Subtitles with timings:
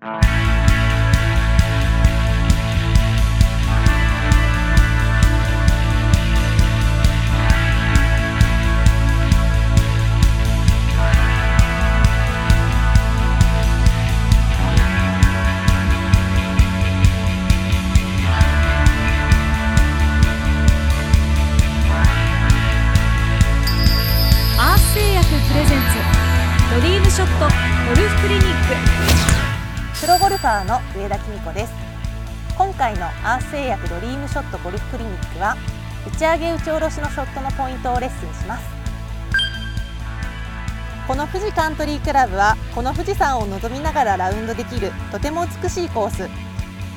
[0.00, 25.96] アース製薬プレゼンツ
[26.72, 27.50] ドリームショットゴ
[28.00, 29.17] ルフクリニック。
[30.08, 31.72] ロゴルファーの上田紀美子です。
[32.56, 35.54] 今回のアース製薬ドリームショットゴルフクリニックは
[36.06, 38.64] 打ち上げ打ち下ろしのショットのポイントをレッスンします。
[41.06, 46.26] この富士カントリークラブはこの富士山を望みながらラウンドできるとても美しいコース。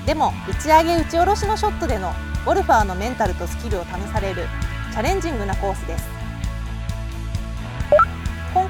[0.05, 2.13] でも打ち上げ打ち下ろしのショットでの
[2.45, 4.47] ゴルファーのメンタルとスキルを試される
[4.93, 6.20] チャレンジングなコースです。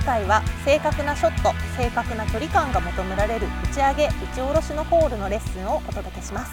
[0.03, 6.51] 回は正確なショット正確な距離感が求められる打ち上げ打ち下ろしのホールのレッスンをお届けします。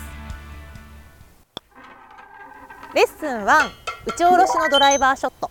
[2.94, 3.44] レッスン1
[4.06, 5.50] 打ち下ろしのドライバーショット。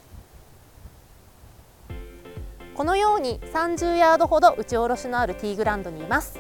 [2.76, 6.40] このように30ヤードほど打ち下ろしのあるティーグラウンドにいます。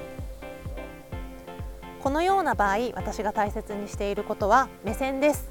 [2.01, 5.49] このような場合私が大切にしていることは目線です。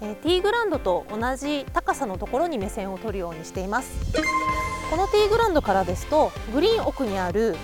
[0.00, 3.90] えーティーグラウンドと同じ高さのところに目線を取るようにしています。
[4.90, 7.56] このティーグラウンドからですとグリーン奥にある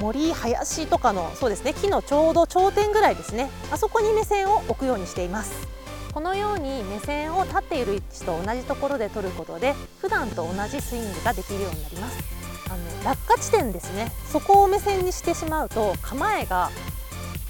[0.00, 3.48] 森林とかのそうですね木のちょうど頂点ぐらいですね。
[3.70, 5.68] あそこに目線を置くようにしています。
[6.12, 12.18] このように目線を立っている位置と同じところで取ることで普段と同じスイングができるようになります。
[12.66, 14.10] あの落下地点ですね。
[14.30, 16.70] そこを目線にしてしまうと構えが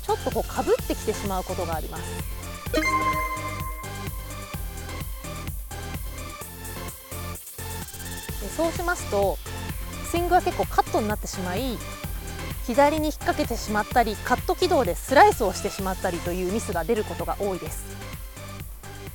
[0.02, 2.02] ちょっとこうかぶってきてしまうことがあります。
[8.56, 9.36] そうしますと
[10.10, 11.76] スイングが結構カットになってしまい
[12.66, 17.84] 左に引っ掛けてしまったりカット軌道でスライスをしてしまったりというミスが出ることが多いです。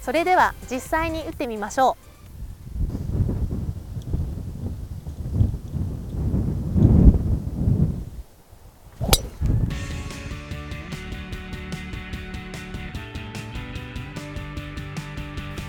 [0.01, 2.11] それでは実際に打ってみましょう。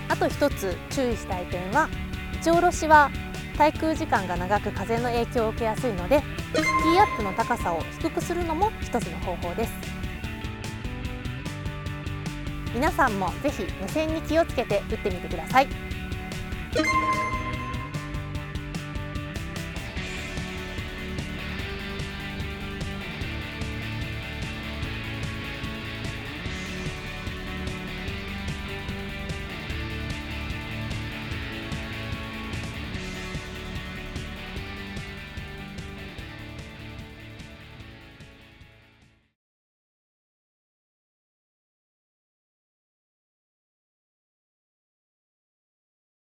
[0.09, 1.89] あと一つ注意したい点は
[2.35, 3.11] 打ち下ろしは
[3.57, 6.21] 滞空時間が長く風の影響を受けやすいので
[6.53, 9.73] ティーアップの高さを低くするのも一つの方法です。
[12.73, 15.67] 皆さんもぜひ無線に気をつけて打ってみてください。